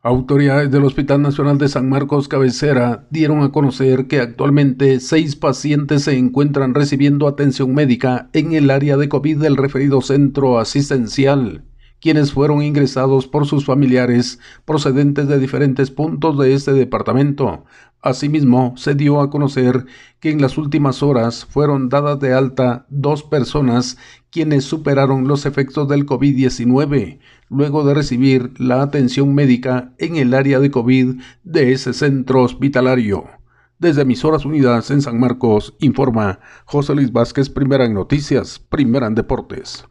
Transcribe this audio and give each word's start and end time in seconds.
Autoridades 0.00 0.70
del 0.70 0.84
Hospital 0.84 1.22
Nacional 1.22 1.58
de 1.58 1.68
San 1.68 1.88
Marcos 1.88 2.28
Cabecera 2.28 3.08
dieron 3.10 3.42
a 3.42 3.50
conocer 3.50 4.06
que 4.06 4.20
actualmente 4.20 5.00
seis 5.00 5.34
pacientes 5.34 6.04
se 6.04 6.16
encuentran 6.16 6.72
recibiendo 6.74 7.26
atención 7.26 7.74
médica 7.74 8.30
en 8.32 8.52
el 8.52 8.70
área 8.70 8.96
de 8.96 9.08
COVID 9.08 9.38
del 9.38 9.56
referido 9.56 10.00
centro 10.00 10.60
asistencial, 10.60 11.64
quienes 12.00 12.32
fueron 12.32 12.62
ingresados 12.62 13.26
por 13.26 13.46
sus 13.46 13.64
familiares 13.64 14.38
procedentes 14.64 15.28
de 15.28 15.38
diferentes 15.38 15.90
puntos 15.90 16.38
de 16.38 16.54
este 16.54 16.72
departamento. 16.72 17.64
Asimismo, 18.00 18.74
se 18.76 18.94
dio 18.94 19.20
a 19.20 19.30
conocer 19.30 19.86
que 20.20 20.30
en 20.30 20.40
las 20.40 20.56
últimas 20.56 21.02
horas 21.02 21.44
fueron 21.44 21.88
dadas 21.88 22.20
de 22.20 22.32
alta 22.32 22.86
dos 22.88 23.24
personas 23.24 23.98
quienes 24.30 24.64
superaron 24.64 25.26
los 25.26 25.46
efectos 25.46 25.88
del 25.88 26.06
COVID-19 26.06 27.18
luego 27.48 27.84
de 27.84 27.94
recibir 27.94 28.52
la 28.58 28.82
atención 28.82 29.34
médica 29.34 29.94
en 29.98 30.16
el 30.16 30.34
área 30.34 30.60
de 30.60 30.70
COVID 30.70 31.20
de 31.44 31.72
ese 31.72 31.92
centro 31.92 32.42
hospitalario. 32.42 33.24
Desde 33.78 34.02
Emisoras 34.02 34.44
Unidas 34.44 34.90
en 34.90 35.02
San 35.02 35.20
Marcos, 35.20 35.74
informa 35.78 36.40
José 36.64 36.94
Luis 36.94 37.12
Vázquez, 37.12 37.48
primera 37.48 37.84
en 37.84 37.94
noticias, 37.94 38.58
primera 38.58 39.06
en 39.06 39.14
deportes. 39.14 39.84